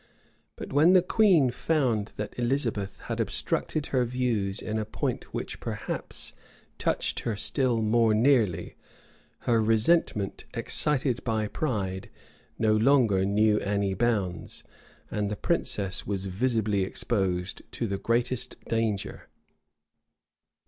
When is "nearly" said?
8.15-8.77